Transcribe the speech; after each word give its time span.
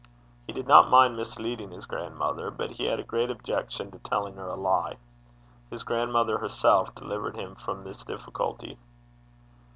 He 0.47 0.53
did 0.53 0.67
not 0.67 0.89
mind 0.89 1.15
misleading 1.15 1.69
his 1.69 1.85
grannie, 1.85 2.15
but 2.17 2.71
he 2.71 2.85
had 2.85 2.99
a 2.99 3.03
great 3.03 3.29
objection 3.29 3.91
to 3.91 3.99
telling 3.99 4.33
her 4.37 4.47
a 4.47 4.55
lie. 4.55 4.97
His 5.69 5.83
grandmother 5.83 6.39
herself 6.39 6.95
delivered 6.95 7.35
him 7.35 7.53
from 7.53 7.83
this 7.83 8.03
difficulty. 8.03 8.79